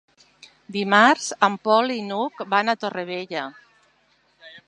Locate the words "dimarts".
0.77-1.27